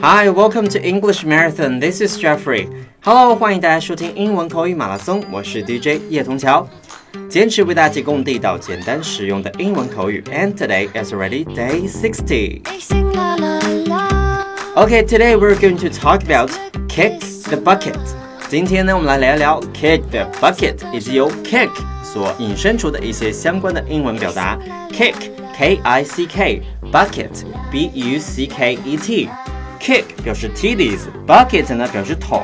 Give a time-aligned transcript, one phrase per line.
[0.00, 1.80] Hi, welcome to English Marathon.
[1.80, 2.68] This is Jeffrey.
[3.02, 6.68] Hello，欢迎大家收听英文口语马拉松，我是 DJ 叶童桥，
[7.28, 10.22] 坚持为大家提供地道、简单、实用的英文口语。
[10.30, 12.62] And today is already day sixty.
[14.76, 16.50] Okay, today we're going to talk about
[16.88, 17.18] kick
[17.48, 17.98] the bucket.
[18.48, 21.70] 今天呢，我们来聊聊 kick the bucket，以及由 kick
[22.02, 24.58] 所引申出的一些相关的英文表达。
[24.90, 25.14] kick,
[25.56, 26.62] K-I-C-K,
[26.92, 29.28] bucket, B-U-C-K-E-T.
[29.80, 32.42] kick 表示踢的意思，bucket 呢表示桶。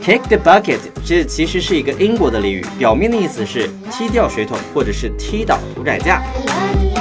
[0.00, 6.22] Kick the bucket，这其实是一个英国的俚语，表面的意思是踢掉水桶或者是踢倒屠宰架，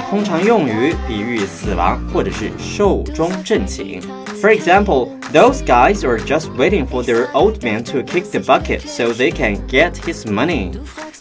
[0.09, 4.01] 通常用于比喻死亡或者是寿终正寝。
[4.41, 9.13] For example, those guys are just waiting for their old man to kick the bucket so
[9.13, 10.71] they can get his money.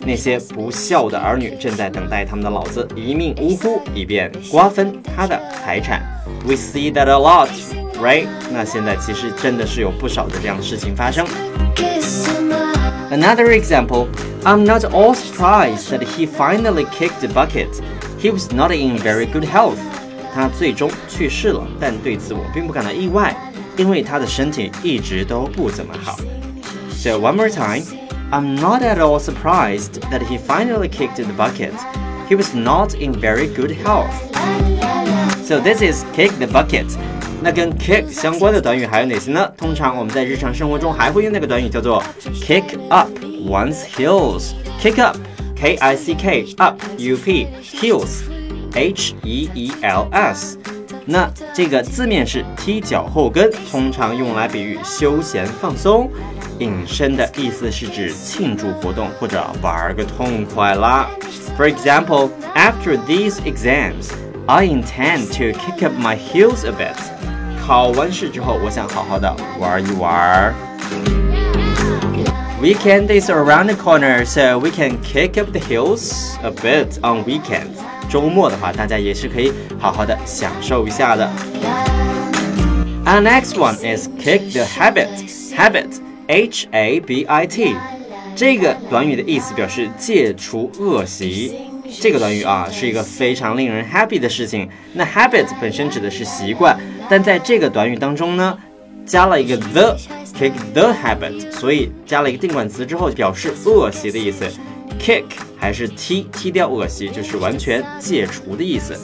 [0.00, 6.02] 那些不孝的儿女正在等待他们的老子一命呜呼，以便瓜分他的财产。
[6.44, 7.48] We see that a lot,
[8.00, 8.26] right?
[8.50, 11.26] 那现在其实真的是有不少的这样的事情发生。
[13.10, 14.08] Another example,
[14.44, 17.68] I'm not all surprised that he finally kicked the bucket.
[18.20, 19.78] He was not in very good health.
[20.34, 23.34] 他最终去世了，但对此我并不感到意外，
[23.76, 26.18] 因为他的身体一直都不怎么好。
[26.90, 27.84] So one more time,
[28.30, 31.72] I'm not at all surprised that he finally kicked the bucket.
[32.28, 34.12] He was not in very good health.
[35.44, 36.86] So this is kick the bucket.
[37.43, 39.51] 那跟 kick 相关的短语还有哪些呢？
[39.57, 42.03] 通常我们在日常生活中还会用那个短语叫做
[42.35, 43.09] kick up
[43.47, 44.51] one's heels。
[44.79, 45.17] kick up
[45.55, 48.21] K I C K up U P heels
[48.75, 50.59] H E E L S。
[51.03, 56.11] 那这个字面是踢脚后跟，通常用来比喻休闲放松，
[56.59, 61.09] 引申的意思是指庆祝活动或者玩个痛快啦。
[61.57, 64.11] For example, after these exams,
[64.45, 66.95] I intend to kick up my heels a bit.
[67.66, 70.54] 考完试之后，我想好好的玩一玩。
[72.62, 77.76] Weekend is around the corner, so we can kick up the heels a bit on weekends.
[78.08, 81.28] 周末的话，大家也是可以好好的享受一下的。
[83.04, 85.08] And next one is kick the habit.
[85.54, 87.74] Habit, H A B I T.
[88.34, 91.54] 这个短语的意思表示戒除恶习。
[92.00, 94.68] 这个短语啊，是一个非常令人 happy 的事情。
[94.92, 96.76] 那 habit 本身指的是习惯，
[97.10, 98.58] 但在这个短语当中呢，
[99.04, 104.44] 加了一个 the，kick the habit，所以加了一个定冠词之后，表示恶习的意思。
[104.98, 105.24] kick
[105.56, 108.94] 还是踢，踢掉恶习，就是完全戒除的意思。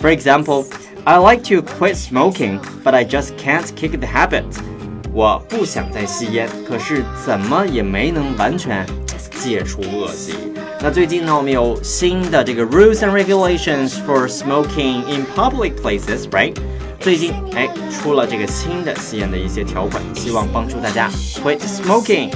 [0.00, 0.64] For example,
[1.04, 4.44] I like to quit smoking, but I just can't kick the habit.
[5.12, 8.86] 我不想再吸烟，可是怎么也没能完全
[9.42, 10.34] 戒除恶习。
[10.80, 16.54] 那最近呢，我们有新的这个 rules and regulations for smoking in public places，right？
[17.05, 22.31] 最近哎出了这个新的吸烟的一些条款，希望帮助大家 quit smoking。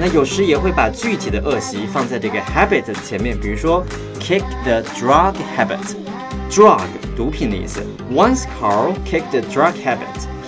[0.00, 3.84] 那有时也会把具体的恶习放在这个 habit 前面，比如说
[4.18, 6.80] kick the drug habit，drug
[7.14, 7.84] 毒品的意思。
[8.10, 9.98] Once Carl kicked the drug habit,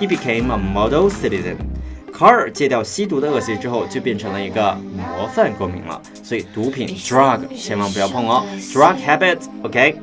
[0.00, 1.56] he became a model citizen.
[2.10, 6.00] 卡尔戒掉吸毒的恶习之后，就变成了一个模范公民了。
[6.22, 9.96] 所以毒品 drug 千万不要碰哦，drug habit，OK。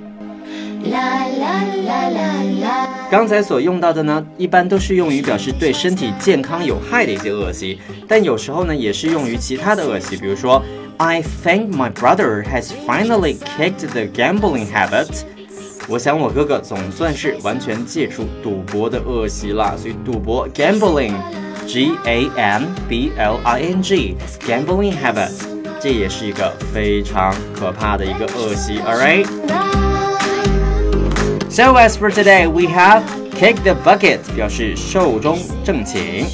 [3.09, 10.61] 刚才所用到的呢，一般都是用于表示对身体健康有害的一些恶习，但有时候呢，也是用于其他的恶习，比如说
[10.97, 15.07] ，I think my brother has finally kicked the gambling habit。
[15.87, 21.13] 我想我哥哥总算是完全戒除赌博的恶习了，所以赌博 gambling。
[21.67, 25.31] G A M B L I N G gambling habit，
[25.79, 28.77] 这也是一个非常可怕的一个恶习。
[28.81, 29.94] All right.
[31.54, 36.24] So as for today, we have kick the bucket，表示寿终正寝；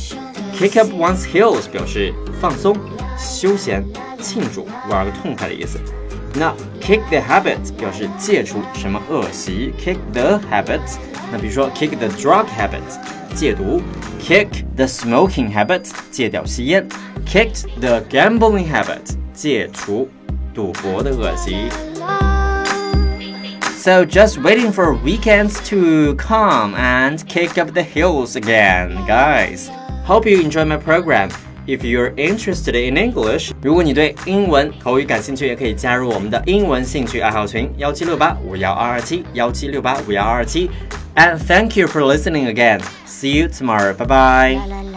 [0.59, 2.77] kick up one's heels，表示放松、
[3.19, 3.85] 休闲、
[4.21, 5.79] 庆祝、玩个痛快的意思。
[6.35, 10.81] 那 kick the habit 表示戒除什么恶习，kick the habit。
[11.33, 13.83] 那比如说 kick the drug habit，戒毒。
[14.21, 16.83] kick the smoking habit，戒掉吸烟；
[17.25, 20.09] kicked the gambling habit，戒除
[20.53, 21.69] 赌博的恶习。
[23.81, 29.71] So just waiting for weekends to come and kick up the hills again, guys.
[30.05, 31.31] Hope you enjoy my program.
[31.69, 40.71] If you're interested in English，如果你对英文口语感兴趣，也可以加入我们的英文兴趣爱好群幺七六八五幺二二七幺七六八五幺二二七。
[41.17, 42.81] And thank you for listening again.
[43.07, 43.95] See you tomorrow.
[43.95, 44.90] Bye bye.